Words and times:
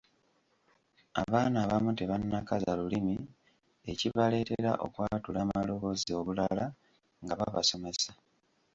Abaana 1.21 1.57
abamu 1.65 1.91
tebannakaza 1.97 2.71
lulimi 2.79 3.15
ekibaleetera 3.91 4.71
okwatula 4.85 5.39
amaloboozi 5.45 6.09
obulala 6.19 6.65
nga 7.23 7.33
babasomesa. 7.39 8.11